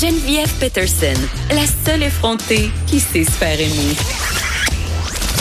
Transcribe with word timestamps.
Geneviève 0.00 0.52
Peterson, 0.60 1.20
la 1.50 1.66
seule 1.66 2.04
effrontée 2.04 2.70
qui 2.86 3.00
sait 3.00 3.24
se 3.24 3.32
faire 3.32 3.58
aimer. 3.58 3.96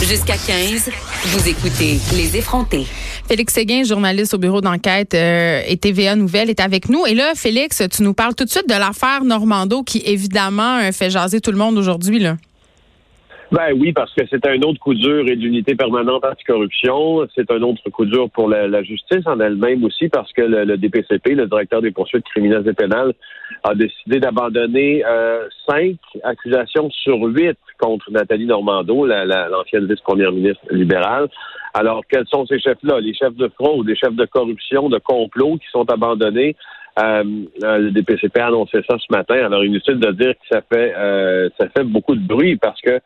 Jusqu'à 0.01 0.33
15, 0.35 0.89
vous 1.25 1.47
écoutez 1.47 1.99
Les 2.15 2.35
effrontés. 2.35 2.87
Félix 3.27 3.53
Séguin, 3.53 3.83
journaliste 3.83 4.33
au 4.33 4.39
bureau 4.39 4.59
d'enquête 4.59 5.13
euh, 5.13 5.61
et 5.67 5.77
TVA 5.77 6.15
Nouvelle, 6.15 6.49
est 6.49 6.59
avec 6.59 6.89
nous. 6.89 7.05
Et 7.05 7.13
là, 7.13 7.33
Félix, 7.35 7.83
tu 7.91 8.01
nous 8.01 8.15
parles 8.15 8.33
tout 8.33 8.45
de 8.45 8.49
suite 8.49 8.67
de 8.67 8.73
l'affaire 8.73 9.23
Normando 9.23 9.83
qui, 9.83 10.01
évidemment, 10.03 10.79
euh, 10.79 10.91
fait 10.91 11.11
jaser 11.11 11.39
tout 11.39 11.51
le 11.51 11.59
monde 11.59 11.77
aujourd'hui. 11.77 12.25
Ben 13.49 13.71
oui, 13.79 13.93
parce 13.93 14.13
que 14.13 14.23
c'est 14.29 14.45
un 14.45 14.61
autre 14.63 14.79
coup 14.79 14.93
dur 14.93 15.25
et 15.25 15.37
d'unité 15.37 15.73
permanente 15.73 16.25
anticorruption. 16.25 17.25
C'est 17.33 17.49
un 17.49 17.61
autre 17.61 17.89
coup 17.91 18.05
dur 18.05 18.29
pour 18.29 18.49
la, 18.49 18.67
la 18.67 18.83
justice 18.83 19.25
en 19.25 19.39
elle-même 19.39 19.85
aussi, 19.85 20.09
parce 20.09 20.33
que 20.33 20.41
le, 20.41 20.77
DPCP, 20.77 21.33
le 21.33 21.47
directeur 21.47 21.81
des 21.81 21.91
poursuites 21.91 22.25
criminelles 22.25 22.67
et 22.67 22.73
pénales, 22.73 23.13
a 23.63 23.73
décidé 23.73 24.19
d'abandonner 24.19 25.01
euh, 25.05 25.47
cinq 25.65 25.95
accusations 26.23 26.89
sur 26.91 27.21
huit 27.21 27.57
contre 27.79 28.11
Nathalie 28.11 28.47
Normando, 28.47 29.05
l'ancienne 29.05 29.83
la, 29.83 29.93
vice-première 29.93 30.33
ministre 30.33 30.65
libérale. 30.71 31.29
Alors, 31.73 32.01
quels 32.09 32.27
sont 32.27 32.45
ces 32.47 32.59
chefs-là? 32.59 32.99
Les 32.99 33.13
chefs 33.13 33.35
de 33.35 33.47
fraude, 33.47 33.87
les 33.87 33.95
chefs 33.95 34.15
de 34.15 34.25
corruption, 34.25 34.89
de 34.89 34.97
complot 34.97 35.57
qui 35.57 35.67
sont 35.71 35.89
abandonnés. 35.89 36.57
Euh, 36.99 37.23
le 37.61 37.91
DPCP 37.91 38.39
a 38.39 38.47
annoncé 38.47 38.79
ça 38.89 38.97
ce 38.97 39.05
matin. 39.09 39.35
Alors, 39.35 39.63
inutile 39.63 39.99
de 39.99 40.11
dire 40.11 40.33
que 40.33 40.47
ça 40.51 40.61
fait 40.61 40.93
euh, 40.97 41.49
ça 41.57 41.67
fait 41.69 41.83
beaucoup 41.83 42.15
de 42.15 42.27
bruit 42.27 42.57
parce 42.57 42.81
que 42.81 42.99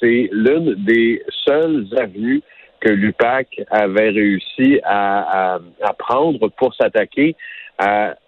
c'est 0.00 0.28
l'une 0.32 0.74
des 0.84 1.22
seules 1.46 1.86
avenues 1.96 2.42
que 2.80 2.88
l'UPAC 2.88 3.60
avait 3.70 4.10
réussi 4.10 4.80
à, 4.84 5.58
prendre 5.98 6.48
pour 6.48 6.74
s'attaquer 6.74 7.34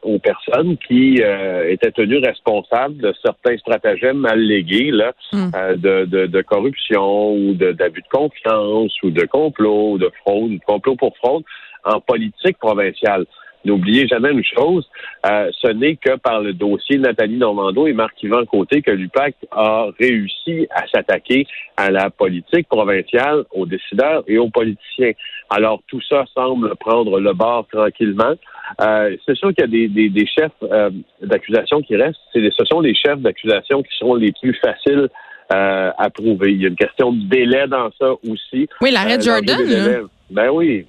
aux 0.03 0.19
personnes 0.19 0.77
qui 0.87 1.21
euh, 1.23 1.69
étaient 1.69 1.91
tenues 1.91 2.19
responsables 2.19 2.99
de 2.99 3.13
certains 3.25 3.57
stratagèmes 3.59 4.19
mal 4.19 4.39
légués 4.39 4.93
là, 4.93 5.13
hmm. 5.33 5.51
euh, 5.57 5.77
de, 5.77 6.27
de, 6.27 6.43
corruption 6.43 7.35
ou 7.35 7.55
d'abus 7.55 8.03
de, 8.03 8.09
confiance 8.09 8.93
ou 9.03 9.11
de 9.11 9.25
complot 9.27 9.93
ou 9.93 9.99
de 9.99 10.11
fraude, 10.21 10.53
de 10.53 10.61
complot 10.65 10.95
pour 10.95 11.17
fraude 11.17 11.43
en 11.85 12.01
politique 12.01 12.59
provinciale. 12.59 13.27
N'oubliez 13.65 14.07
jamais 14.09 14.31
une 14.31 14.45
chose, 14.45 14.89
euh, 15.27 15.51
ce 15.61 15.69
n'est 15.69 15.97
que 15.97 16.17
par 16.17 16.41
le 16.41 16.55
dossier 16.55 16.99
Nathalie 16.99 17.37
Normando 17.37 17.87
et 17.87 17.93
Marc-Yvan 17.93 18.47
Côté 18.47 18.81
que 18.81 18.91
l'UPAC 18.91 19.35
a 19.51 19.89
réussi 19.99 20.67
à 20.71 20.87
s'attaquer 20.89 21.47
à 21.77 21.91
la 21.91 22.09
politique 22.09 22.69
provinciale, 22.69 23.45
aux 23.51 23.67
décideurs 23.67 24.25
et 24.27 24.39
aux 24.39 24.49
politiciens. 24.49 25.13
Alors, 25.51 25.83
tout 25.89 26.01
ça 26.09 26.25
semble 26.35 26.75
prendre 26.77 27.21
le 27.21 27.33
bord 27.35 27.67
tranquillement. 27.71 28.35
Euh, 28.81 29.17
c'est 29.27 29.37
sûr 29.37 29.53
qu'il 29.53 29.65
y 29.65 29.65
a 29.65 29.67
des, 29.67 29.89
des, 29.89 30.09
des 30.09 30.27
chefs 30.27 30.53
euh, 30.63 30.91
d'accusation 31.21 31.83
qui 31.83 31.97
restent. 31.97 32.21
C'est, 32.33 32.49
ce 32.57 32.65
sont 32.65 32.81
les 32.81 32.95
chefs 32.95 33.19
d'accusation 33.19 33.83
qui 33.83 33.97
sont 33.99 34.15
les 34.15 34.33
plus 34.41 34.55
faciles 34.55 35.09
euh, 35.53 35.91
à 35.99 36.09
prouver. 36.11 36.53
Il 36.53 36.63
y 36.63 36.65
a 36.65 36.69
une 36.69 36.77
question 36.77 37.13
de 37.13 37.25
délai 37.25 37.67
dans 37.67 37.91
ça 38.01 38.13
aussi. 38.27 38.69
Oui, 38.81 38.91
l'arrêt 38.91 39.19
de 39.19 39.23
Jordan. 39.23 40.09
Ben 40.31 40.49
oui, 40.51 40.87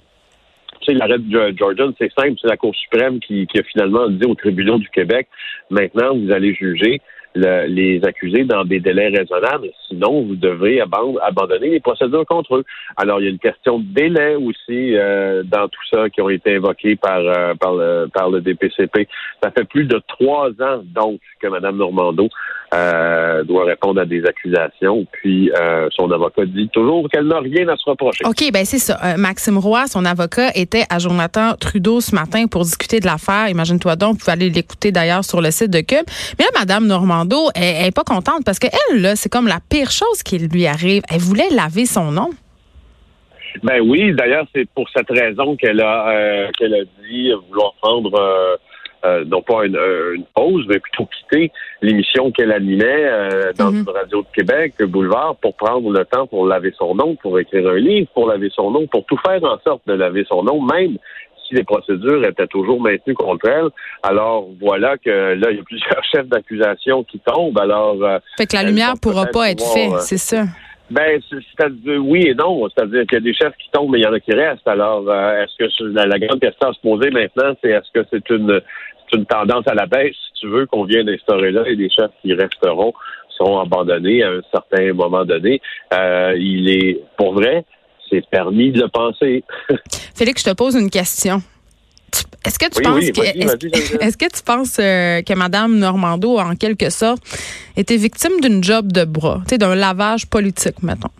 l'arrêt 0.88 1.18
de 1.18 1.54
Jordan, 1.56 1.92
c'est 1.98 2.12
simple, 2.12 2.34
c'est 2.40 2.48
la 2.48 2.56
Cour 2.56 2.74
suprême 2.74 3.20
qui, 3.20 3.46
qui, 3.46 3.58
a 3.58 3.62
finalement 3.62 4.08
dit 4.08 4.26
au 4.26 4.34
tribunal 4.34 4.78
du 4.78 4.88
Québec, 4.88 5.28
maintenant, 5.70 6.16
vous 6.16 6.32
allez 6.32 6.54
juger 6.54 7.00
les 7.34 8.00
accusés 8.04 8.44
dans 8.44 8.64
des 8.64 8.80
délais 8.80 9.08
raisonnables. 9.08 9.70
Sinon, 9.88 10.22
vous 10.22 10.36
devrez 10.36 10.80
abandonner 10.80 11.70
les 11.70 11.80
procédures 11.80 12.26
contre 12.26 12.56
eux. 12.56 12.64
Alors, 12.96 13.20
il 13.20 13.24
y 13.24 13.26
a 13.26 13.30
une 13.30 13.38
question 13.38 13.78
de 13.78 13.84
délai 13.84 14.34
aussi 14.34 14.96
euh, 14.96 15.42
dans 15.44 15.68
tout 15.68 15.80
ça 15.90 16.10
qui 16.10 16.20
ont 16.20 16.28
été 16.28 16.52
évoqués 16.52 16.96
par, 16.96 17.20
euh, 17.20 17.54
par, 17.54 17.74
le, 17.74 18.08
par 18.12 18.30
le 18.30 18.40
DPCP. 18.40 19.08
Ça 19.42 19.50
fait 19.50 19.64
plus 19.64 19.86
de 19.86 20.00
trois 20.08 20.50
ans, 20.60 20.82
donc, 20.84 21.20
que 21.40 21.48
Mme 21.48 21.76
Normando 21.76 22.28
euh, 22.72 23.44
doit 23.44 23.64
répondre 23.64 24.00
à 24.00 24.04
des 24.04 24.24
accusations. 24.24 25.06
Puis, 25.12 25.50
son 25.90 26.10
avocat 26.10 26.46
dit 26.46 26.68
toujours 26.72 27.08
qu'elle 27.10 27.26
n'a 27.26 27.40
rien 27.40 27.68
à 27.68 27.76
se 27.76 27.88
reprocher. 27.88 28.24
OK, 28.24 28.50
ben 28.52 28.64
c'est 28.64 28.78
ça. 28.78 29.16
Maxime 29.16 29.58
Roy, 29.58 29.86
son 29.86 30.04
avocat, 30.04 30.50
était 30.54 30.84
à 30.90 30.98
Jonathan 30.98 31.54
Trudeau 31.58 32.00
ce 32.00 32.14
matin 32.14 32.46
pour 32.46 32.62
discuter 32.62 33.00
de 33.00 33.06
l'affaire. 33.06 33.48
Imagine-toi 33.48 33.96
donc, 33.96 34.12
vous 34.14 34.18
pouvez 34.18 34.32
aller 34.32 34.50
l'écouter 34.50 34.92
d'ailleurs 34.92 35.24
sur 35.24 35.40
le 35.40 35.50
site 35.50 35.70
de 35.70 35.80
Cube. 35.80 36.06
Mais 36.38 36.44
là, 36.44 36.50
Mme 36.60 36.86
Normando, 36.86 37.48
elle, 37.54 37.86
est 37.86 37.94
pas 37.94 38.04
contente 38.04 38.44
parce 38.44 38.58
qu'elle, 38.58 39.00
là, 39.00 39.16
c'est 39.16 39.28
comme 39.28 39.46
la 39.46 39.58
pire 39.68 39.90
chose 39.90 40.22
qui 40.24 40.38
lui 40.38 40.66
arrive. 40.66 41.02
Elle 41.10 41.20
voulait 41.20 41.50
laver 41.50 41.86
son 41.86 42.10
nom. 42.10 42.30
Ben 43.62 43.80
oui, 43.80 44.14
d'ailleurs, 44.14 44.46
c'est 44.54 44.68
pour 44.74 44.88
cette 44.90 45.10
raison 45.10 45.56
qu'elle 45.56 45.80
a 45.80 46.08
euh, 46.08 46.48
qu'elle 46.58 46.74
a 46.74 46.84
dit 47.02 47.32
vouloir 47.48 47.74
prendre 47.80 48.16
euh, 49.04 49.08
euh, 49.12 49.24
non 49.24 49.42
pas 49.42 49.66
une, 49.66 50.24
pause, 50.34 50.64
mais 50.68 50.78
plutôt 50.78 51.06
quitter 51.06 51.52
l'émission 51.80 52.30
qu'elle 52.30 52.52
animait 52.52 53.10
dans 53.58 53.70
mm-hmm. 53.70 53.82
une 53.82 53.90
radio 53.90 54.22
de 54.22 54.26
Québec, 54.34 54.74
Boulevard, 54.82 55.36
pour 55.36 55.54
prendre 55.54 55.90
le 55.90 56.04
temps 56.04 56.26
pour 56.26 56.46
laver 56.46 56.72
son 56.78 56.94
nom, 56.94 57.16
pour 57.16 57.38
écrire 57.38 57.68
un 57.68 57.76
livre, 57.76 58.08
pour 58.14 58.28
laver 58.28 58.50
son 58.54 58.70
nom, 58.70 58.86
pour 58.86 59.04
tout 59.06 59.18
faire 59.26 59.42
en 59.44 59.58
sorte 59.64 59.82
de 59.86 59.94
laver 59.94 60.24
son 60.28 60.42
nom, 60.42 60.60
même 60.60 60.96
les 61.52 61.64
procédures 61.64 62.24
étaient 62.24 62.46
toujours 62.46 62.80
maintenues 62.80 63.14
contre 63.14 63.48
elle. 63.48 63.68
Alors 64.02 64.48
voilà 64.60 64.96
que 64.98 65.10
là, 65.10 65.50
il 65.50 65.56
y 65.56 65.60
a 65.60 65.62
plusieurs 65.62 66.04
chefs 66.12 66.26
d'accusation 66.26 67.04
qui 67.04 67.20
tombent. 67.20 67.58
Alors 67.58 68.02
euh, 68.02 68.18
fait 68.36 68.46
que 68.46 68.56
la 68.56 68.64
lumière 68.64 68.94
pourra 69.00 69.26
pas 69.26 69.50
être 69.50 69.64
faite, 69.72 69.92
euh, 69.92 69.98
c'est 70.00 70.18
ça. 70.18 70.44
Ben, 70.92 71.20
c'est-à-dire 71.30 72.04
oui 72.04 72.26
et 72.26 72.34
non. 72.34 72.68
C'est-à-dire 72.68 73.06
qu'il 73.06 73.14
y 73.14 73.16
a 73.16 73.20
des 73.20 73.32
chefs 73.32 73.56
qui 73.56 73.70
tombent, 73.72 73.92
mais 73.92 74.00
il 74.00 74.02
y 74.02 74.06
en 74.06 74.12
a 74.12 74.20
qui 74.20 74.32
restent. 74.32 74.68
Alors, 74.68 75.08
euh, 75.08 75.42
est-ce 75.42 75.56
que 75.56 75.84
la, 75.84 76.18
grande 76.18 76.38
question 76.38 76.68
à 76.68 76.72
se 76.74 76.80
poser 76.80 77.10
maintenant, 77.10 77.54
c'est 77.62 77.70
est-ce 77.70 77.90
que 77.92 78.06
c'est 78.10 78.28
une 78.30 78.60
une 79.14 79.26
tendance 79.26 79.66
à 79.66 79.74
la 79.74 79.84
baisse, 79.84 80.14
si 80.14 80.40
tu 80.40 80.48
veux, 80.48 80.64
qu'on 80.64 80.84
vient 80.84 81.04
d'instaurer 81.04 81.50
là, 81.50 81.64
et 81.66 81.76
des 81.76 81.90
chefs 81.90 82.12
qui 82.22 82.32
resteront 82.32 82.94
seront 83.36 83.60
abandonnés 83.60 84.22
à 84.22 84.30
un 84.30 84.40
certain 84.50 84.90
moment 84.94 85.26
donné. 85.26 85.60
il 85.92 86.70
est 86.70 86.98
pour 87.18 87.34
vrai, 87.34 87.66
c'est 88.08 88.26
permis 88.30 88.72
de 88.72 88.80
le 88.80 88.88
penser. 88.88 89.44
Félix, 90.14 90.42
je 90.42 90.50
te 90.50 90.56
pose 90.56 90.76
une 90.76 90.88
question. 90.88 91.42
Est-ce 92.44 92.58
que 92.58 92.68
tu 92.74 92.82
penses 92.82 93.10
que 93.10 94.04
est-ce, 94.04 94.16
que 94.16 94.36
tu 94.36 94.42
penses 94.42 94.78
euh, 94.78 95.22
que 95.22 95.34
Mme 95.34 95.78
Normando, 95.78 96.38
en 96.38 96.56
quelque 96.56 96.90
sorte, 96.90 97.22
était 97.76 97.96
victime 97.96 98.40
d'une 98.40 98.62
job 98.62 98.92
de 98.92 99.04
bras, 99.04 99.42
d'un 99.50 99.74
lavage 99.74 100.26
politique, 100.28 100.82
mettons? 100.82 101.10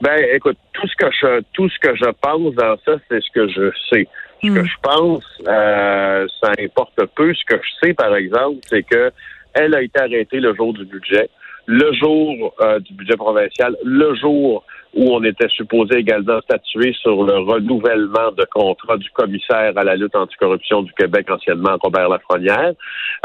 Ben, 0.00 0.18
écoute, 0.34 0.58
tout 0.72 0.86
ce 0.86 0.96
que 0.96 1.10
je 1.12 1.42
tout 1.52 1.68
ce 1.68 1.78
que 1.78 1.94
je 1.96 2.10
pense 2.20 2.54
dans 2.54 2.76
ça, 2.84 2.92
c'est 3.08 3.20
ce 3.22 3.30
que 3.32 3.48
je 3.48 3.70
sais. 3.90 4.08
Ce 4.42 4.48
que 4.48 4.60
hmm. 4.60 4.66
je 4.66 4.76
pense, 4.82 5.24
euh, 5.48 6.26
ça 6.42 6.52
importe 6.58 7.00
peu. 7.14 7.32
Ce 7.32 7.44
que 7.46 7.56
je 7.56 7.86
sais, 7.86 7.94
par 7.94 8.14
exemple, 8.16 8.58
c'est 8.68 8.82
que 8.82 9.10
elle 9.54 9.74
a 9.74 9.82
été 9.82 10.00
arrêtée 10.00 10.40
le 10.40 10.54
jour 10.54 10.74
du 10.74 10.84
budget 10.84 11.30
le 11.66 11.92
jour 11.94 12.54
euh, 12.60 12.78
du 12.80 12.92
budget 12.94 13.16
provincial, 13.16 13.76
le 13.84 14.14
jour 14.14 14.64
où 14.94 15.12
on 15.12 15.22
était 15.24 15.48
supposé 15.48 15.98
également 15.98 16.40
statuer 16.42 16.92
sur 17.00 17.24
le 17.24 17.38
renouvellement 17.38 18.30
de 18.36 18.44
contrat 18.52 18.96
du 18.96 19.10
commissaire 19.10 19.72
à 19.76 19.84
la 19.84 19.96
lutte 19.96 20.14
anticorruption 20.14 20.82
du 20.82 20.92
Québec, 20.92 21.28
anciennement 21.30 21.76
Robert 21.82 22.08
Lafrenière. 22.08 22.72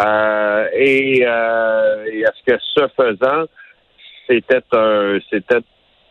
Euh, 0.01 0.67
et, 0.73 1.23
euh, 1.25 2.05
est-ce 2.05 2.53
que 2.53 2.59
ce 2.75 2.87
faisant, 2.97 3.45
c'était 4.27 4.61
c'était 5.29 5.61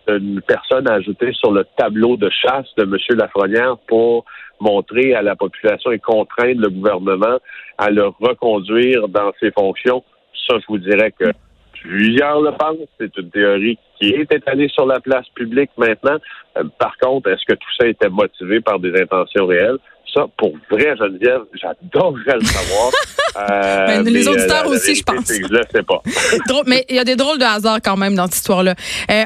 une 0.08 0.40
personne 0.40 0.88
ajoutée 0.88 1.32
sur 1.34 1.52
le 1.52 1.64
tableau 1.76 2.16
de 2.16 2.30
chasse 2.30 2.66
de 2.76 2.84
M. 2.84 2.96
Lafrenière 3.18 3.76
pour 3.86 4.24
montrer 4.60 5.14
à 5.14 5.22
la 5.22 5.36
population 5.36 5.92
et 5.92 5.98
contraindre 5.98 6.62
le 6.62 6.70
gouvernement 6.70 7.38
à 7.76 7.90
le 7.90 8.06
reconduire 8.06 9.08
dans 9.08 9.32
ses 9.40 9.50
fonctions? 9.50 10.02
Ça, 10.48 10.56
je 10.58 10.64
vous 10.68 10.78
dirais 10.78 11.12
que 11.12 11.26
Plusieurs 11.82 12.40
le 12.40 12.52
pensent. 12.52 12.88
C'est 12.98 13.16
une 13.16 13.30
théorie 13.30 13.78
qui 13.98 14.10
est 14.10 14.32
étalée 14.32 14.68
sur 14.68 14.86
la 14.86 15.00
place 15.00 15.28
publique 15.34 15.70
maintenant. 15.76 16.18
Euh, 16.56 16.64
par 16.78 16.96
contre, 16.98 17.30
est-ce 17.30 17.44
que 17.46 17.54
tout 17.54 17.70
ça 17.78 17.86
était 17.86 18.08
motivé 18.08 18.60
par 18.60 18.78
des 18.78 18.92
intentions 19.00 19.46
réelles? 19.46 19.78
Ça, 20.14 20.26
pour 20.36 20.52
vrai, 20.70 20.96
Geneviève, 20.96 21.42
j'adorerais 21.54 22.36
le 22.36 22.44
savoir. 22.44 22.90
Euh, 23.38 24.02
les 24.02 24.26
auditeurs 24.28 24.66
euh, 24.66 24.74
aussi, 24.74 24.94
je 24.94 25.02
pense. 25.02 25.26
Je 25.28 25.42
ne 25.42 25.62
sais 25.70 25.82
pas. 25.82 26.02
mais 26.66 26.84
il 26.88 26.96
y 26.96 26.98
a 26.98 27.04
des 27.04 27.16
drôles 27.16 27.38
de 27.38 27.44
hasard 27.44 27.78
quand 27.82 27.96
même 27.96 28.14
dans 28.14 28.26
cette 28.26 28.36
histoire-là. 28.36 28.74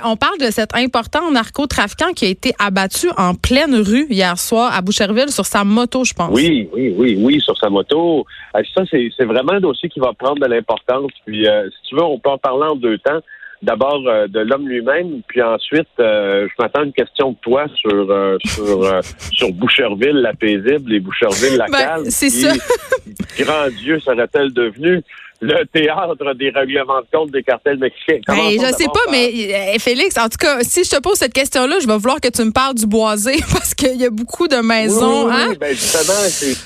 on 0.05 0.17
parle 0.17 0.39
de 0.39 0.51
cet 0.51 0.75
important 0.75 1.31
narcotrafiquant 1.31 2.13
qui 2.15 2.27
a 2.27 2.29
été 2.29 2.53
abattu 2.59 3.09
en 3.17 3.35
pleine 3.35 3.75
rue 3.75 4.07
hier 4.11 4.39
soir 4.39 4.75
à 4.75 4.81
Boucherville 4.83 5.31
sur 5.31 5.47
sa 5.47 5.65
moto, 5.65 6.05
je 6.05 6.15
pense. 6.15 6.31
Oui, 6.33 6.69
oui, 6.73 6.95
oui, 6.97 7.17
oui, 7.19 7.41
sur 7.41 7.57
sa 7.57 7.69
moto. 7.69 8.27
ça, 8.53 8.83
c'est 8.91 9.25
vraiment 9.25 9.53
un 9.53 9.61
dossier 9.61 9.89
qui 9.89 10.01
va 10.01 10.13
prendre 10.13 10.41
de 10.41 10.47
l'importance. 10.47 11.11
Puis, 11.27 11.45
si 11.45 11.89
tu 11.89 11.95
veux, 11.95 12.03
on 12.03 12.19
peut 12.19 12.31
en 12.31 12.39
parler 12.39 12.69
en 12.71 12.77
deux 12.77 12.99
temps 12.99 13.21
d'abord 13.63 14.03
euh, 14.07 14.27
de 14.27 14.41
l'homme 14.41 14.69
lui-même, 14.69 15.23
puis 15.27 15.41
ensuite, 15.41 15.89
euh, 16.01 16.49
je 16.49 16.63
m'attends 16.63 16.81
à 16.81 16.85
une 16.85 16.93
question 16.93 17.33
de 17.33 17.37
toi 17.41 17.67
sur 17.75 18.11
euh, 18.11 18.37
sur 18.45 19.01
sur 19.33 19.53
Boucherville, 19.53 20.17
la 20.17 20.35
paisible, 20.35 20.93
et 20.93 21.01
Boucherville, 21.01 21.57
la 21.57 21.67
ben, 21.67 21.79
calme. 21.79 22.05
C'est 22.09 22.31
ça. 22.31 22.53
grand 23.39 23.69
Dieu 23.79 24.01
serait-elle 24.01 24.53
devenue? 24.53 25.03
Le 25.43 25.67
théâtre 25.67 26.35
des 26.35 26.51
règlements 26.51 27.01
de 27.01 27.07
compte 27.13 27.33
des 27.33 27.43
cartels 27.43 27.79
mexicains. 27.79 28.21
Ben, 28.29 28.53
je 28.53 28.75
sais 28.77 28.85
pas, 28.85 29.11
mais 29.11 29.29
euh, 29.53 29.79
Félix, 29.81 30.17
en 30.17 30.29
tout 30.29 30.39
cas, 30.39 30.61
si 30.63 30.85
je 30.85 30.91
te 30.91 31.01
pose 31.01 31.15
cette 31.15 31.33
question-là, 31.33 31.81
je 31.83 31.89
vais 31.89 31.97
vouloir 31.97 32.21
que 32.21 32.29
tu 32.29 32.45
me 32.45 32.53
parles 32.53 32.77
du 32.77 32.87
boisé 32.87 33.33
parce 33.53 33.75
qu'il 33.75 34.01
y 34.01 34.07
a 34.07 34.11
beaucoup 34.11 34.47
de 34.47 34.57
maisons. 34.57 35.27
Oui, 35.27 35.33
hein? 35.35 35.47
oui, 35.51 35.57
ben 35.61 35.71
justement, 35.71 36.13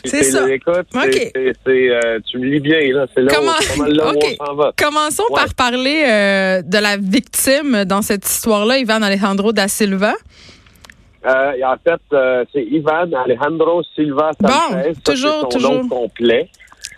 c'est 0.05 0.23
ça. 0.25 0.49
Écoute, 0.51 0.87
euh, 0.95 2.19
tu 2.31 2.39
me 2.39 2.45
lis 2.45 2.61
bien, 2.61 2.93
là. 2.93 3.07
C'est 3.15 3.23
là, 3.23 3.33
Comment... 3.35 3.87
là 3.87 4.13
où 4.13 4.19
on 4.19 4.47
s'en 4.47 4.55
va. 4.55 4.73
Commençons 4.77 5.25
par 5.35 5.55
parler 5.55 6.05
euh, 6.07 6.63
de 6.63 6.79
la 6.79 6.99
victime 6.99 7.87
dans 7.87 8.03
cette 8.03 8.27
histoire-là, 8.27 8.77
Ivan 8.77 9.01
Alejandro 9.01 9.53
da 9.55 9.69
Silva. 9.69 10.13
en 11.25 11.77
fait, 11.83 12.47
c'est 12.53 12.63
Ivan 12.63 13.11
Alejandro 13.25 13.83
Silva 13.95 14.33
Sanchez. 14.39 14.93
Bon, 14.93 14.93
toujours, 15.03 15.41
son 15.41 15.49
toujours. 15.49 15.73
Nom 15.73 15.89
complet. 15.89 16.51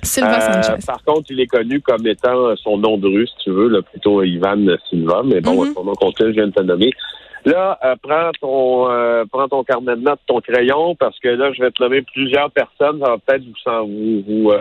Silva 0.03 0.37
euh, 0.37 0.63
Sanchez. 0.63 0.87
par 0.87 1.03
contre, 1.05 1.31
il 1.31 1.41
est 1.41 1.47
connu 1.47 1.81
comme 1.81 2.07
étant 2.07 2.55
son 2.57 2.79
nom 2.79 2.99
de 2.99 3.09
rue, 3.09 3.27
si 3.27 3.35
tu 3.45 3.51
veux, 3.51 3.69
là, 3.69 3.83
plutôt 3.83 4.23
Ivan 4.23 4.65
Silva, 4.89 5.23
mais 5.25 5.41
bon, 5.41 5.65
mm-hmm. 5.65 5.75
son 5.75 5.85
nom 5.85 5.95
complet, 5.95 6.27
je 6.29 6.33
viens 6.33 6.47
de 6.47 6.53
te 6.53 6.63
nommer. 6.63 6.93
Là, 7.45 7.79
euh, 7.85 7.95
prends 8.03 8.31
ton 8.41 8.91
euh, 8.91 9.25
prends 9.31 9.49
ton 9.49 9.65
carnet 9.65 9.97
de 9.97 10.03
notes, 10.03 10.21
ton 10.27 10.41
crayon, 10.41 10.95
parce 10.97 11.19
que 11.19 11.29
là, 11.29 11.53
je 11.53 11.63
vais 11.63 11.71
te 11.71 11.83
nommer 11.83 12.03
plusieurs 12.03 12.51
personnes. 12.51 13.01
Ça 13.01 13.11
va 13.11 13.19
peut-être 13.19 13.43
vous 13.43 13.55
vous, 13.87 14.23
vous, 14.27 14.53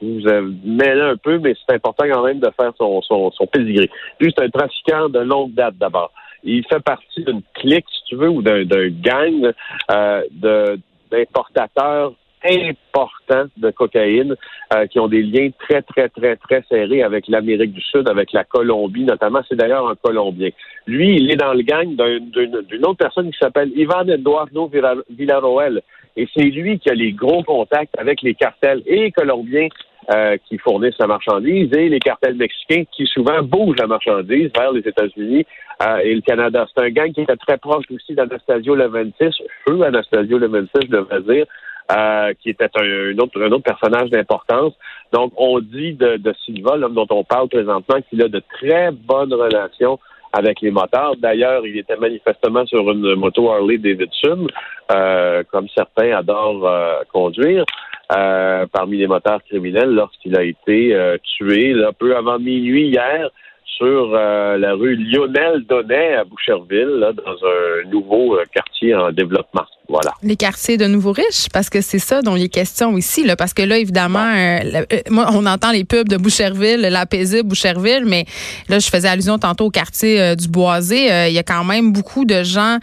vous, 0.00 0.20
vous 0.20 0.54
mêler 0.64 1.00
un 1.00 1.16
peu, 1.16 1.38
mais 1.38 1.54
c'est 1.54 1.74
important 1.74 2.04
quand 2.08 2.24
même 2.24 2.38
de 2.38 2.50
faire 2.58 2.72
son, 2.78 3.02
son, 3.02 3.30
son 3.32 3.46
pédigré. 3.46 3.90
Lui, 4.20 4.32
c'est 4.36 4.44
un 4.44 4.50
trafiquant 4.50 5.08
de 5.08 5.20
longue 5.20 5.54
date 5.54 5.76
d'abord. 5.78 6.12
Il 6.44 6.64
fait 6.66 6.80
partie 6.80 7.24
d'une 7.24 7.42
clique, 7.54 7.86
si 7.90 8.04
tu 8.06 8.16
veux, 8.16 8.28
ou 8.28 8.42
d'un 8.42 8.64
gang 8.64 9.52
euh, 9.90 10.22
de 10.30 10.78
d'importateurs 11.10 12.12
importants 12.44 13.48
de 13.56 13.70
cocaïne 13.70 14.34
euh, 14.74 14.86
qui 14.86 14.98
ont 14.98 15.08
des 15.08 15.22
liens 15.22 15.50
très, 15.58 15.82
très, 15.82 16.08
très, 16.08 16.36
très 16.36 16.62
serrés 16.68 17.02
avec 17.02 17.28
l'Amérique 17.28 17.72
du 17.72 17.80
Sud, 17.80 18.08
avec 18.08 18.32
la 18.32 18.44
Colombie 18.44 19.04
notamment. 19.04 19.40
C'est 19.48 19.56
d'ailleurs 19.56 19.88
un 19.88 19.96
Colombien. 19.96 20.50
Lui, 20.86 21.16
il 21.16 21.30
est 21.30 21.36
dans 21.36 21.54
le 21.54 21.62
gang 21.62 21.88
d'une 21.94 22.84
autre 22.84 22.98
personne 22.98 23.30
qui 23.30 23.38
s'appelle 23.38 23.70
Ivan 23.76 24.06
Eduardo 24.08 24.70
Villarroel. 25.10 25.82
Et 26.16 26.28
c'est 26.34 26.42
lui 26.42 26.78
qui 26.78 26.90
a 26.90 26.94
les 26.94 27.12
gros 27.12 27.42
contacts 27.44 27.96
avec 27.98 28.22
les 28.22 28.34
cartels 28.34 28.82
et 28.86 29.12
colombiens 29.12 29.68
euh, 30.12 30.36
qui 30.48 30.58
fournissent 30.58 30.98
la 30.98 31.06
marchandise 31.06 31.70
et 31.72 31.88
les 31.88 32.00
cartels 32.00 32.34
mexicains 32.34 32.82
qui 32.90 33.06
souvent 33.06 33.42
bougent 33.42 33.78
la 33.78 33.86
marchandise 33.86 34.50
vers 34.56 34.72
les 34.72 34.80
États-Unis 34.80 35.46
euh, 35.82 35.98
et 35.98 36.14
le 36.14 36.20
Canada. 36.20 36.66
C'est 36.74 36.82
un 36.82 36.90
gang 36.90 37.12
qui 37.12 37.20
était 37.20 37.36
très 37.36 37.58
proche 37.58 37.84
aussi 37.94 38.14
d'Anastasio 38.14 38.74
Leventis, 38.74 39.36
feu 39.66 39.82
Anastasio 39.82 40.38
Leventis, 40.38 40.80
je 40.82 40.90
devrais 40.90 41.20
dire, 41.22 41.46
euh, 41.90 42.32
qui 42.40 42.50
était 42.50 42.68
un, 42.76 43.18
autre, 43.18 43.42
un 43.42 43.52
autre 43.52 43.64
personnage 43.64 44.10
d'importance. 44.10 44.74
Donc, 45.12 45.32
on 45.36 45.60
dit 45.60 45.94
de, 45.94 46.16
de 46.16 46.34
Silva, 46.44 46.76
l'homme 46.76 46.94
dont 46.94 47.06
on 47.10 47.24
parle 47.24 47.48
présentement, 47.48 47.96
qu'il 48.08 48.22
a 48.22 48.28
de 48.28 48.42
très 48.60 48.90
bonnes 48.92 49.34
relations 49.34 49.98
avec 50.32 50.60
les 50.60 50.70
motards. 50.70 51.16
D'ailleurs, 51.16 51.66
il 51.66 51.76
était 51.76 51.96
manifestement 51.96 52.64
sur 52.66 52.88
une 52.90 53.14
moto 53.16 53.50
Harley 53.50 53.78
Davidson, 53.78 54.46
euh, 54.92 55.42
comme 55.50 55.68
certains 55.74 56.12
adorent 56.12 56.66
euh, 56.66 57.00
conduire, 57.12 57.64
parmi 58.08 58.98
les 58.98 59.06
motards 59.06 59.42
criminels 59.44 59.90
lorsqu'il 59.90 60.36
a 60.36 60.42
été 60.42 60.96
tué 61.22 61.72
là, 61.72 61.92
peu 61.92 62.16
avant 62.16 62.38
minuit 62.40 62.88
hier 62.88 63.30
sur 63.80 64.12
euh, 64.14 64.58
la 64.58 64.74
rue 64.74 64.94
Lionel 64.94 65.64
Donnet 65.66 66.14
à 66.14 66.24
Boucherville, 66.24 66.98
là, 66.98 67.12
dans 67.12 67.32
un 67.32 67.88
nouveau 67.90 68.36
euh, 68.36 68.44
quartier 68.54 68.94
en 68.94 69.10
développement. 69.10 69.64
Voilà. 69.88 70.12
Les 70.22 70.36
quartiers 70.36 70.76
de 70.76 70.84
nouveaux 70.84 71.12
riches, 71.12 71.48
parce 71.50 71.70
que 71.70 71.80
c'est 71.80 71.98
ça 71.98 72.20
dont 72.20 72.36
il 72.36 72.44
est 72.44 72.48
question 72.50 72.96
ici, 72.98 73.24
là, 73.24 73.36
parce 73.36 73.54
que 73.54 73.62
là, 73.62 73.78
évidemment, 73.78 74.30
euh, 74.36 74.82
moi, 75.08 75.28
on 75.32 75.46
entend 75.46 75.72
les 75.72 75.84
pubs 75.84 76.08
de 76.08 76.18
Boucherville, 76.18 76.82
la 76.82 77.06
paisible 77.06 77.48
Boucherville, 77.48 78.04
mais 78.04 78.26
là, 78.68 78.78
je 78.78 78.88
faisais 78.88 79.08
allusion 79.08 79.38
tantôt 79.38 79.66
au 79.66 79.70
quartier 79.70 80.36
du 80.36 80.48
Boisé. 80.48 81.28
il 81.28 81.32
y 81.32 81.38
a 81.38 81.42
quand 81.42 81.64
même 81.64 81.92
beaucoup 81.92 82.24
de 82.24 82.42
gens 82.42 82.78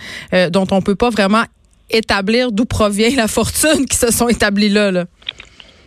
dont 0.52 0.68
on 0.72 0.82
peut 0.82 0.96
pas 0.96 1.10
vraiment 1.10 1.44
établir 1.90 2.52
d'où 2.52 2.66
provient 2.66 3.16
la 3.16 3.28
fortune 3.28 3.86
qui 3.86 3.96
se 3.96 4.12
sont 4.12 4.28
établis 4.28 4.70
là. 4.70 4.92
là. 4.92 5.06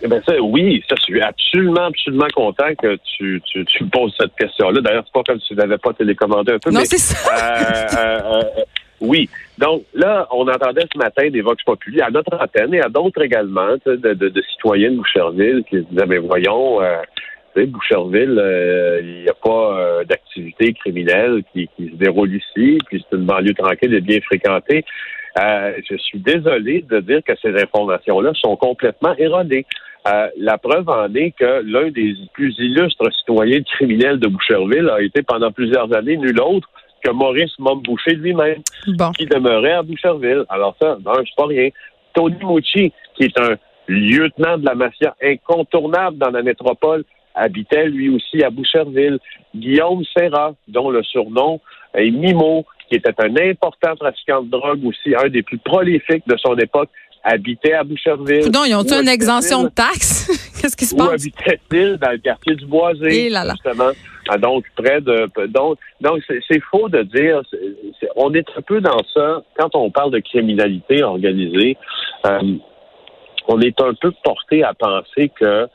Eh 0.03 0.09
ben 0.09 0.23
ça, 0.27 0.41
oui, 0.41 0.83
ça, 0.89 0.95
je 0.97 1.03
suis 1.03 1.21
absolument, 1.21 1.87
absolument 1.87 2.29
content 2.35 2.75
que 2.81 2.97
tu, 3.05 3.41
tu, 3.45 3.65
tu 3.67 3.85
poses 3.87 4.15
cette 4.19 4.35
question-là. 4.35 4.81
D'ailleurs, 4.81 5.05
c'est 5.07 5.13
pas 5.13 5.23
comme 5.27 5.41
si 5.41 5.49
tu 5.49 5.55
n'avais 5.55 5.77
pas 5.77 5.93
télécommandé 5.93 6.53
un 6.53 6.59
peu. 6.59 6.71
Non, 6.71 6.81
c'est 6.85 6.99
ça. 6.99 7.19
Euh, 7.29 7.99
euh, 7.99 8.43
euh, 8.43 8.63
oui. 9.03 9.29
Donc 9.59 9.83
là, 9.93 10.27
on 10.31 10.49
entendait 10.49 10.87
ce 10.91 10.99
matin 10.99 11.29
des 11.29 11.43
Vox 11.43 11.63
Populi 11.65 12.01
à 12.01 12.11
notre 12.11 12.35
antenne 12.35 12.73
et 12.73 12.81
à 12.81 12.89
d'autres 12.89 13.23
également, 13.23 13.75
de, 13.85 13.97
de, 13.97 14.15
de, 14.15 14.43
citoyens 14.53 14.91
de 14.91 14.97
Boucherville 14.97 15.65
qui 15.69 15.83
disaient, 15.83 16.07
mais 16.07 16.19
voyons, 16.19 16.83
euh, 16.83 16.97
Boucherville, 17.67 18.43
il 19.03 19.23
n'y 19.23 19.29
a 19.29 19.35
pas 19.35 20.03
d'activité 20.09 20.73
criminelle 20.73 21.43
qui, 21.53 21.69
qui 21.77 21.91
se 21.91 21.97
déroule 21.97 22.35
ici, 22.35 22.79
puis 22.87 23.05
c'est 23.11 23.17
une 23.17 23.27
banlieue 23.27 23.53
tranquille 23.53 23.93
et 23.93 24.01
bien 24.01 24.21
fréquentée. 24.21 24.83
je 25.37 25.97
suis 25.99 26.21
désolé 26.21 26.83
de 26.89 27.01
dire 27.01 27.21
que 27.27 27.33
ces 27.43 27.55
informations-là 27.61 28.33
sont 28.35 28.57
complètement 28.57 29.15
erronées. 29.19 29.67
Euh, 30.09 30.29
la 30.39 30.57
preuve 30.57 30.89
en 30.89 31.15
est 31.15 31.33
que 31.33 31.63
l'un 31.65 31.91
des 31.91 32.15
plus 32.33 32.55
illustres 32.59 33.13
citoyens 33.19 33.63
criminels 33.63 34.19
de 34.19 34.29
Boucherville 34.29 34.89
a 34.89 35.03
été 35.03 35.23
pendant 35.23 35.53
plusieurs 35.53 35.95
années 35.95 36.17
nul 36.17 36.41
autre 36.41 36.69
que 37.05 37.11
Maurice 37.11 37.53
Momboucher 37.59 38.15
lui-même, 38.15 38.63
qui 39.17 39.27
demeurait 39.27 39.73
à 39.73 39.83
Boucherville. 39.83 40.45
Alors 40.49 40.75
ça, 40.81 40.97
non, 41.05 41.13
c'est 41.17 41.37
pas 41.37 41.47
rien. 41.47 41.69
Tony 42.15 42.37
Mucci, 42.43 42.93
qui 43.15 43.25
est 43.25 43.39
un 43.39 43.57
lieutenant 43.89 44.59
de 44.59 44.65
la 44.65 44.75
mafia 44.75 45.15
incontournable 45.23 46.19
dans 46.19 46.31
la 46.31 46.43
métropole, 46.43 47.05
habitait 47.35 47.87
lui 47.87 48.09
aussi 48.09 48.43
à 48.43 48.51
Boucherville. 48.51 49.19
Guillaume 49.55 50.03
Serra, 50.17 50.55
dont 50.69 50.91
le 50.91 51.03
surnom 51.03 51.61
est 51.95 52.11
Mimo, 52.11 52.65
qui 52.89 52.97
était 52.97 53.15
un 53.19 53.35
important 53.37 53.95
trafiquant 53.97 54.43
de 54.43 54.51
drogue 54.51 54.85
aussi, 54.85 55.15
un 55.17 55.29
des 55.29 55.43
plus 55.43 55.59
prolifiques 55.59 56.27
de 56.27 56.37
son 56.37 56.57
époque, 56.57 56.91
habitait 57.23 57.73
à 57.73 57.85
Boucherville. 57.85 58.51
Donc, 58.51 58.65
ils 58.67 58.75
ont 58.75 58.83
une 58.83 59.09
exemption 59.09 59.65
de 59.65 59.69
taxes? 59.69 60.29
Qu'est-ce 60.61 60.77
qui 60.77 60.85
se 60.85 60.95
passe? 60.95 61.09
Où 61.09 61.11
habitait-il 61.11 61.97
dans 61.97 62.11
le 62.11 62.19
quartier 62.19 62.55
du 62.55 62.67
Boisé, 62.67 63.27
Et 63.27 63.31
là 63.31 63.45
justement? 63.51 63.91
Ah, 64.29 64.39
donc, 64.39 64.65
près 64.77 65.01
de... 65.01 65.29
Donc, 65.49 65.79
donc 66.01 66.23
c'est 66.29 66.61
faux 66.71 66.89
de 66.89 67.03
dire... 67.03 67.43
on 68.17 68.33
est 68.35 68.47
un 68.57 68.63
peu 68.63 68.81
dans 68.81 69.03
ça, 69.13 69.43
quand 69.59 69.75
on 69.75 69.91
parle 69.91 70.13
de 70.13 70.21
criminalité 70.21 71.03
organisée, 71.03 71.77
euh, 72.27 72.39
on 73.49 73.61
est 73.61 73.81
un 73.81 73.95
peu 73.95 74.13
porté 74.23 74.63
à 74.63 74.75
penser 74.75 75.31
que 75.41 75.67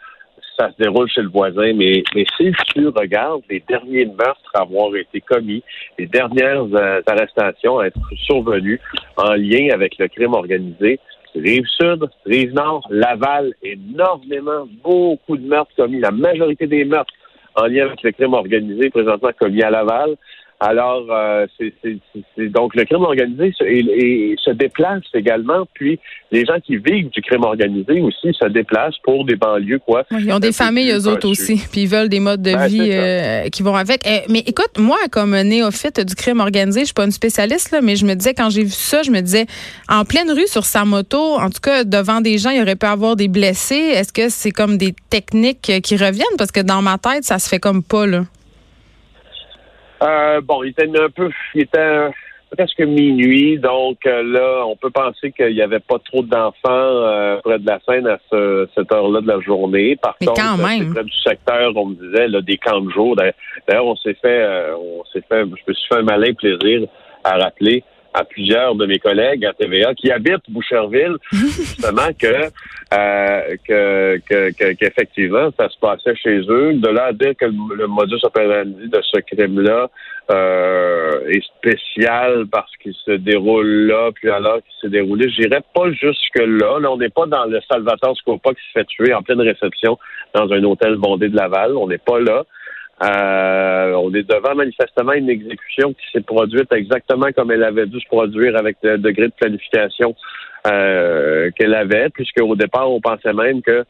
ça 0.58 0.70
se 0.72 0.82
déroule 0.82 1.10
chez 1.10 1.22
le 1.22 1.30
voisin, 1.30 1.74
mais, 1.74 2.04
mais 2.16 2.26
si 2.38 2.52
tu 2.74 2.88
regardes 2.88 3.42
les 3.50 3.62
derniers 3.68 4.06
meurtres 4.06 4.52
à 4.54 4.62
avoir 4.62 4.96
été 4.96 5.20
commis, 5.22 5.64
les 6.00 6.08
dernières 6.08 6.64
euh, 6.74 7.02
arrestations 7.08 7.80
à 7.80 7.88
être 7.88 8.00
survenues 8.26 8.80
en 9.18 9.34
lien 9.34 9.70
avec 9.74 9.98
le 9.98 10.08
crime 10.08 10.34
organisé, 10.34 11.00
Rive-Sud, 11.36 12.06
Rive-Nord, 12.26 12.88
Laval, 12.90 13.54
énormément, 13.62 14.68
beaucoup 14.84 15.38
de 15.38 15.48
meurtres 15.48 15.76
commis. 15.76 16.00
La 16.00 16.12
majorité 16.12 16.68
des 16.68 16.86
meurtres 16.86 17.14
en 17.56 17.68
lien 17.68 17.86
avec 17.86 18.02
le 18.04 18.12
crime 18.12 18.34
organisé 18.34 18.90
présentement 18.90 19.32
commis 19.40 19.62
à 19.64 19.70
Laval. 19.70 20.16
Alors, 20.62 21.06
euh, 21.10 21.46
c'est 21.60 22.48
donc 22.50 22.76
le 22.76 22.86
crime 22.86 23.02
organisé 23.02 23.54
se, 23.58 23.64
et, 23.66 24.36
se 24.42 24.52
déplace 24.52 25.04
également, 25.14 25.68
puis 25.74 26.00
les 26.32 26.46
gens 26.46 26.60
qui 26.66 26.78
vivent 26.78 27.10
du 27.10 27.22
crime 27.22 27.44
organisé 27.44 28.00
aussi 28.00 28.34
se 28.34 28.48
déplacent 28.48 28.98
pour 29.04 29.26
des 29.26 29.36
banlieues, 29.36 29.80
quoi. 29.80 30.04
ils 30.12 30.32
ont 30.32 30.40
des 30.40 30.54
familles, 30.54 30.92
eux 30.92 31.08
autres 31.10 31.28
aussi, 31.28 31.62
puis 31.72 31.82
ils 31.82 31.88
veulent 31.88 32.08
des 32.08 32.22
modes 32.22 32.42
de 32.42 32.54
ben, 32.54 32.68
vie 32.68 32.90
euh, 32.92 33.50
qui 33.50 33.64
vont 33.64 33.76
avec. 33.76 34.02
Eh, 34.06 34.22
mais 34.30 34.40
écoute, 34.40 34.80
moi, 34.80 34.98
comme 35.12 35.38
néophyte 35.42 36.00
du 36.00 36.16
crime 36.16 36.40
organisé, 36.40 36.82
je 36.82 36.86
suis 36.86 36.94
pas 36.94 37.06
une 37.06 37.12
spécialiste, 37.12 37.72
là, 37.72 37.82
mais 37.82 37.98
je 37.98 38.06
me 38.06 38.14
disais, 38.14 38.34
quand 38.34 38.50
j'ai 38.50 38.64
vu 38.64 38.70
ça, 38.70 39.04
je 39.04 39.12
me 39.12 39.20
disais, 39.20 39.48
en 39.90 40.06
pleine 40.06 40.32
rue, 40.32 40.48
sur 40.48 40.64
sa 40.64 40.86
moto, 40.86 41.36
en 41.36 41.50
tout 41.50 41.62
cas, 41.62 41.84
devant 41.84 42.22
des 42.22 42.38
gens, 42.38 42.52
il 42.52 42.62
aurait 42.62 42.78
pu 42.78 42.86
avoir 42.86 43.18
des 43.18 43.28
blessés. 43.28 43.76
Est-ce 43.76 44.14
que 44.14 44.30
c'est 44.30 44.52
comme 44.52 44.78
des 44.78 44.96
techniques 45.10 45.82
qui 45.84 45.98
reviennent? 45.98 46.38
Parce 46.38 46.52
que 46.52 46.62
dans 46.62 46.82
ma 46.82 46.98
tête, 46.98 47.26
ça 47.26 47.40
se 47.40 47.50
fait 47.50 47.60
comme 47.60 47.84
pas, 47.84 48.06
là. 48.06 48.24
Euh, 50.04 50.42
bon, 50.42 50.64
il 50.64 50.70
était 50.70 50.88
un 50.88 51.10
peu, 51.10 51.30
il 51.54 51.62
était 51.62 52.10
presque 52.56 52.80
minuit, 52.80 53.58
donc 53.58 54.06
euh, 54.06 54.24
là, 54.24 54.66
on 54.66 54.76
peut 54.76 54.90
penser 54.90 55.32
qu'il 55.32 55.54
n'y 55.54 55.62
avait 55.62 55.80
pas 55.80 56.00
trop 56.00 56.22
d'enfants 56.22 56.54
euh, 56.66 57.38
près 57.44 57.60
de 57.60 57.66
la 57.66 57.80
scène 57.88 58.08
à 58.08 58.18
cette 58.76 58.92
heure-là 58.92 59.22
de 59.22 59.28
la 59.28 59.40
journée. 59.40 59.96
Par 59.96 60.18
contre, 60.18 60.34
près 60.94 61.04
du 61.04 61.22
secteur, 61.24 61.72
on 61.76 61.88
me 61.88 61.96
disait 61.96 62.28
là, 62.28 62.42
des 62.42 62.58
camps 62.58 62.82
de 62.82 62.92
jour. 62.92 63.16
D'ailleurs, 63.16 63.86
on 63.86 63.96
s'est 63.96 64.16
fait, 64.22 64.46
on 64.78 65.04
s'est 65.12 65.24
fait, 65.30 65.42
je 65.42 65.62
me 65.68 65.74
suis 65.74 65.88
fait 65.88 66.00
un 66.00 66.04
malin 66.04 66.34
plaisir 66.34 66.88
à 67.24 67.38
rappeler 67.38 67.84
à 68.16 68.24
plusieurs 68.24 68.76
de 68.76 68.86
mes 68.86 68.98
collègues 68.98 69.46
à 69.46 69.54
TVA 69.54 69.94
qui 69.94 70.10
habitent 70.10 70.50
Boucherville, 70.50 71.18
justement, 71.32 72.10
que, 72.18 72.50
euh, 72.94 73.56
que, 73.68 74.72
qu'effectivement, 74.74 75.50
ça 75.58 75.70
se 75.70 75.78
passait 75.80 76.16
chez 76.16 76.40
eux. 76.48 76.74
De 76.76 76.88
là 76.90 77.06
à 77.06 77.14
dire 77.14 77.34
que 77.38 77.46
le, 77.46 77.88
modus 77.88 78.24
operandi 78.24 78.88
de 78.88 79.02
ce 79.02 79.20
crime-là 79.20 79.90
euh, 80.32 81.28
est 81.28 81.44
spécial 81.58 82.46
parce 82.52 82.72
qu'il 82.78 82.94
se 82.94 83.12
déroule 83.12 83.88
là, 83.88 84.12
puis 84.14 84.30
alors 84.30 84.58
qu'il 84.58 84.74
s'est 84.82 84.90
déroulé, 84.90 85.30
j'irais 85.30 85.64
pas 85.74 85.92
jusque-là. 85.92 86.80
Là, 86.80 86.92
on 86.92 86.98
n'est 86.98 87.10
pas 87.10 87.26
dans 87.26 87.46
le 87.46 87.60
Salvatore 87.70 88.16
Scopa 88.18 88.52
qui 88.54 88.62
se 88.68 88.80
fait 88.80 88.86
tuer 88.86 89.14
en 89.14 89.22
pleine 89.22 89.42
réception 89.42 89.98
dans 90.34 90.52
un 90.52 90.64
hôtel 90.64 90.96
bondé 90.96 91.28
de 91.28 91.36
Laval. 91.36 91.76
On 91.76 91.88
n'est 91.88 91.98
pas 91.98 92.20
là. 92.20 92.44
Euh, 93.04 93.94
on 93.94 94.14
est 94.14 94.24
devant 94.24 94.56
manifestement 94.56 95.14
une 95.14 95.30
exécution 95.30 95.94
qui 95.94 96.06
s'est 96.14 96.22
produite 96.22 96.72
exactement 96.72 97.28
comme 97.36 97.52
elle 97.52 97.64
avait 97.64 97.88
dû 97.88 98.00
se 98.00 98.08
produire 98.08 98.58
avec 98.58 98.78
le 98.84 98.98
degré 98.98 99.28
de 99.28 99.34
planification 99.38 100.16
euh, 100.68 101.52
qu'elle 101.58 101.74
avait, 101.74 102.10
puisque 102.10 102.42
au 102.42 102.56
départ, 102.56 102.90
on 102.90 103.02
pensait 103.02 103.34
même 103.34 103.62
que 103.62 103.84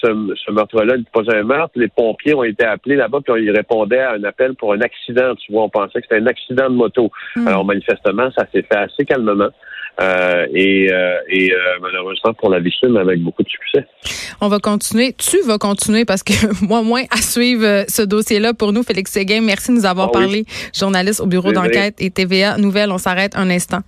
ce, 0.00 0.50
meurtre-là 0.50 0.96
n'était 0.96 1.10
pas 1.12 1.22
un 1.34 1.42
meurtre. 1.42 1.72
Les 1.76 1.88
pompiers 1.88 2.34
ont 2.34 2.44
été 2.44 2.64
appelés 2.64 2.96
là-bas, 2.96 3.20
puis 3.24 3.44
ils 3.44 3.50
répondaient 3.50 4.00
à 4.00 4.12
un 4.12 4.24
appel 4.24 4.54
pour 4.54 4.72
un 4.72 4.80
accident. 4.80 5.34
Tu 5.36 5.52
vois, 5.52 5.64
on 5.64 5.68
pensait 5.68 6.00
que 6.00 6.06
c'était 6.08 6.22
un 6.22 6.26
accident 6.26 6.70
de 6.70 6.74
moto. 6.74 7.10
Hmm. 7.36 7.48
Alors, 7.48 7.64
manifestement, 7.64 8.30
ça 8.36 8.46
s'est 8.52 8.62
fait 8.62 8.76
assez 8.76 9.04
calmement. 9.04 9.50
Euh, 10.00 10.46
et, 10.52 10.92
euh, 10.92 11.18
et 11.28 11.52
euh, 11.52 11.56
malheureusement 11.80 12.34
pour 12.34 12.50
la 12.50 12.58
victime 12.58 12.96
avec 12.96 13.20
beaucoup 13.20 13.44
de 13.44 13.48
succès. 13.48 13.86
On 14.40 14.48
va 14.48 14.58
continuer. 14.58 15.14
Tu 15.16 15.40
vas 15.46 15.56
continuer 15.58 16.04
parce 16.04 16.24
que 16.24 16.32
moi, 16.64 16.82
moins 16.82 17.04
à 17.10 17.18
suivre 17.18 17.84
ce 17.88 18.02
dossier-là 18.02 18.54
pour 18.54 18.72
nous, 18.72 18.82
Félix 18.82 19.12
Séguin. 19.12 19.40
Merci 19.40 19.70
de 19.70 19.76
nous 19.76 19.86
avoir 19.86 20.08
ah 20.08 20.18
parlé. 20.18 20.46
Journaliste 20.76 21.20
au 21.20 21.26
bureau 21.26 21.52
d'enquête 21.52 21.94
et 22.00 22.10
TVA 22.10 22.56
Nouvelle. 22.58 22.90
On 22.90 22.98
s'arrête 22.98 23.36
un 23.36 23.48
instant. 23.50 23.82